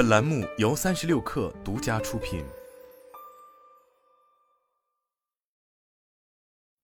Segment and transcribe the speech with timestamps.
[0.00, 2.42] 本栏目由三十六氪独家出品。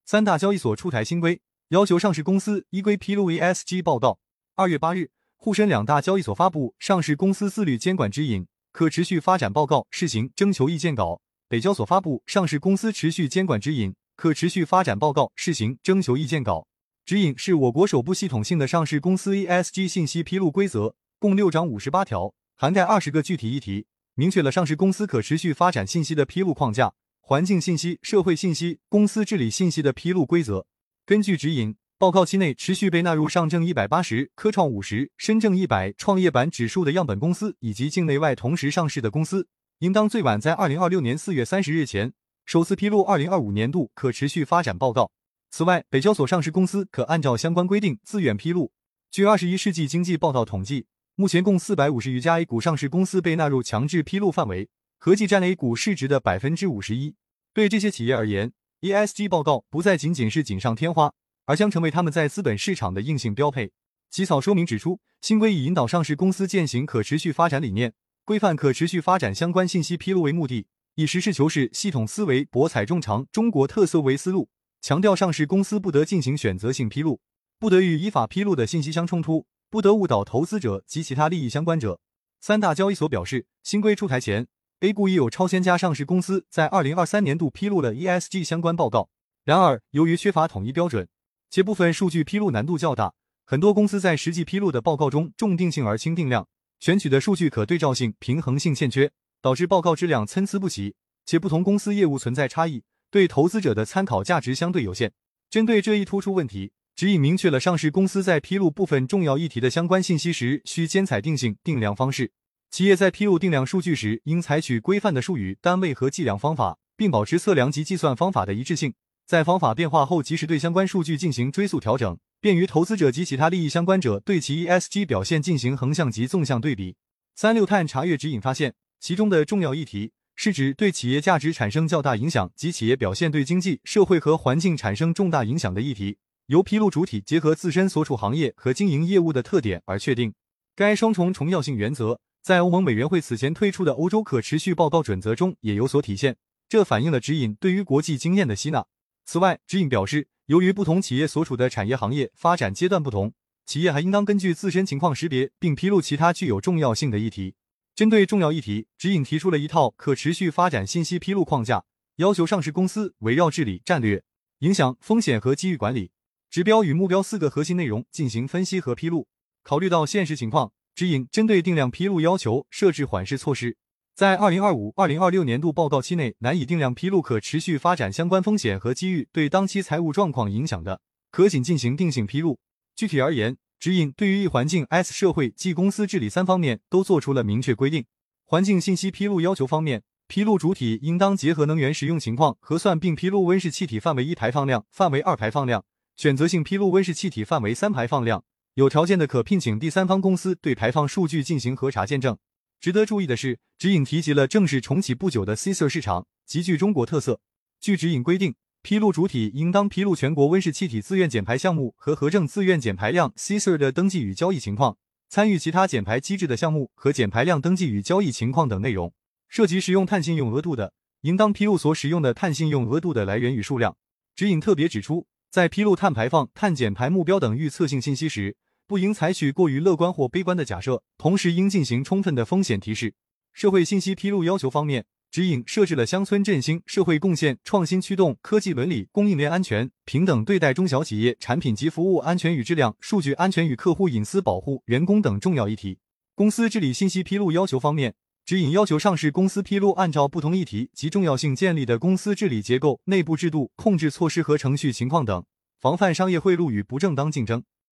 [0.05, 4.19] 三大交易所出台新规，要求上市公司依规披露 ESG 报告。
[4.55, 11.13] 二月八日，沪深两大交易所发布《上市公司自律监管指引（可持续发展报告）试行征求意见稿》，
[11.49, 16.59] 北交所发布《上市公司持续监管指引（可持续发展报告）试行征求意见稿》。
[17.07, 23.85] 指引是我国首部系统性的上市公司 ESG 信息披露规则，共六章五十八条，涵盖二十个具体议题，
[24.15, 30.67] 明确了上市公司可持续发展信息的披露框架、环境信息、社会信息、公司治理信息的披露规则。
[31.05, 31.77] 根据指引。
[31.99, 42.13] 报告期内持续被纳入上证一百八十、科创五十、深证一百创业板指数的样本公司，以及境内外同时上市的公司，应当最晚在二零二六年四月三十日前
[42.45, 45.11] 首次披露二零二五年度可持续发展报告。
[45.51, 48.73] 此外，北交所上市公司可按照相关规定自愿披露。
[49.11, 50.85] 据二十一世纪经济报道统计，
[51.19, 57.15] 目前共四百五十余家 A 股上市公司被纳入强制披露范围，合计占 A 股市值的百分之五十一。
[57.55, 61.15] 对这些企业而言，ESG 报告不再仅仅是锦上添花。
[61.47, 63.71] 而将成为他们在资本市场的硬性标配。
[64.11, 67.95] 起草说明指出，新规以引导上市公司践行可持续发展理念、
[68.25, 74.51] 规范可持续发展相关信息披露为目的，以实事求是、系统思维、博采众长、中国特色为思路，
[74.83, 77.21] 强调上市公司不得进行选择性披露，
[77.59, 82.01] 不得与依法披露的信息相冲突，不得误导投资者及其他利益相关者。
[82.41, 84.47] 三大交易所表示，新规出台前
[84.81, 89.11] ，A 股已有超千家上市公司在二零二三年度披露了 ESG 相关报告。
[89.45, 91.09] 然而，由于缺乏统一标准。
[91.49, 96.49] 且部分数据披露难度较大，很多公司在实际披露的报告中重定性而轻定量，
[96.81, 105.13] 选取的数据可对照性、平衡性欠缺，导致报告质量参差不齐，且不同公司业务存在差异，对投资者的参考价值相对有限。
[105.49, 112.33] 针对这一突出问题，指引明确了上市公司在披露部分重要议题的相关信息时，需兼采定性、定量方式。
[112.71, 118.95] 企业在披露定量数据时，应采取规范的术语、单位和计量方法，并保持测量及计算方法的一致性。
[119.27, 126.97] 在方法变化后，及时对相关数据进行追溯调整，便于投资者及其他利益相关者对其 ESG 表现进行横向及纵向对比。
[127.35, 136.17] 三六碳查阅指引发现，其中的重要议题是指对企业价值产生较大影响及企业表现对经济社会和环境产生重大影响的议题，
[136.47, 140.33] 由披露主体结合自身所处行业和经营业务的特点而确定。
[140.75, 146.37] 该双重重要性原则在欧盟委员会此前推出的欧洲可持续报告准则中也有所体现，
[146.69, 148.87] 这反映了指引对于国际经验的吸纳。
[149.25, 153.33] 此外，指引表示，由于不同企业所处的产业行业发展阶段不同，
[153.65, 157.55] 企业还应当根据自身情况识别并披露其他具有重要性的议题。
[157.97, 161.85] 针对重要议题，指引提出了一套可持续发展信息披露框架，
[162.17, 164.23] 要求上市公司围绕治理、战略、
[164.59, 166.13] 影响、风险和机遇管理、
[166.57, 169.29] 指标与目标四个核心内容进行分析和披露。
[169.63, 173.77] 考虑到现实情况，指引针对定量披露要求设置缓释措施。
[174.15, 182.59] 在二零二五、二零二六年度报告期内，难以定量披露可持续发展相关风险和机遇对当期财务状况影响的，可仅进行定性披露。
[182.95, 188.07] 具体而言，指引对于 E 环境、S 社会及公司治理三方面都做出了明确规定。
[188.47, 195.83] 环境信息披露要求方面，披露主体应当结合能源使用情况核算，并披露温室气体范围一排放量、范围二排放量；
[196.17, 198.43] 选择性披露温室气体范围三排放量。
[198.73, 202.39] 有条件的，可聘请第三方公司对排放数据进行核查见证。
[202.81, 207.41] 值得注意的是，指引提及了正式重启不久的 CSR 市场，极具中国特色。
[207.81, 214.97] 据指引规定，披露主体应当披露全国温室气体自愿减排项目和核证自愿减排量 CSR 的登记与交易情况，
[215.29, 219.13] 参与其他减排机制的项目和减排量登记与交易情况等内容。
[219.49, 223.97] 涉及使用碳信用额度的，应当披露所使用的碳信用额度的来源与数量。
[224.35, 233.15] 指引特别指出，在披露碳排放、碳减排目标等预测性信息时，不应采取过于乐观或悲观的假设，同时应进行充分的风险提示。
[233.53, 245.99] 社会信息披露要求方面，指引设置了乡村振兴、社会贡献、创新驱动、科技伦理、供应链安全、平等对待中小企业产品及服务安全与质量、数据安全与客户隐私保护、员工等重要议题。
[246.35, 248.15] 公司治理信息披露要求方面，
[248.47, 255.45] 指引要求上市公司披露按照不同议题及重要性建立的公司治理结构、内部制度、控制措施和程序情况等，
[255.81, 257.65] 防范商业贿赂与不正当竞争。